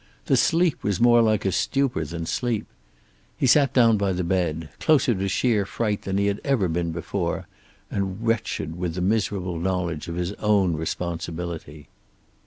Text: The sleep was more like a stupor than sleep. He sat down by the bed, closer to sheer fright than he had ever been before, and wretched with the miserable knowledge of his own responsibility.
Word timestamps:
The 0.25 0.35
sleep 0.35 0.83
was 0.83 0.99
more 0.99 1.21
like 1.21 1.45
a 1.45 1.51
stupor 1.51 2.03
than 2.05 2.25
sleep. 2.25 2.65
He 3.37 3.45
sat 3.45 3.71
down 3.71 3.97
by 3.99 4.13
the 4.13 4.23
bed, 4.23 4.69
closer 4.79 5.13
to 5.13 5.27
sheer 5.27 5.63
fright 5.63 6.01
than 6.01 6.17
he 6.17 6.25
had 6.25 6.41
ever 6.43 6.67
been 6.67 6.91
before, 6.91 7.45
and 7.91 8.25
wretched 8.25 8.75
with 8.75 8.95
the 8.95 9.01
miserable 9.01 9.59
knowledge 9.59 10.07
of 10.07 10.15
his 10.15 10.31
own 10.39 10.73
responsibility. 10.73 11.87